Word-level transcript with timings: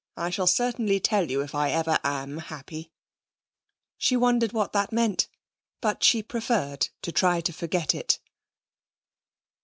I 0.17 0.31
shall 0.31 0.47
certainly 0.47 0.99
tell 0.99 1.29
you 1.29 1.41
if 1.43 1.53
I 1.53 1.69
ever 1.69 1.99
am 2.03 2.39
happy.' 2.39 2.91
She 3.99 4.17
wondered 4.17 4.51
what 4.51 4.73
that 4.73 4.91
meant, 4.91 5.27
but 5.79 6.03
she 6.03 6.23
preferred 6.23 6.89
to 7.03 7.11
try 7.11 7.39
to 7.41 7.53
forget 7.53 7.93
it. 7.93 8.17